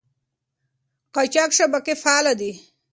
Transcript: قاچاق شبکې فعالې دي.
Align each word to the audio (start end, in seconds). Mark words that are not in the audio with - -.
قاچاق 1.15 1.51
شبکې 1.57 1.93
فعالې 2.03 2.33
دي. 2.39 2.51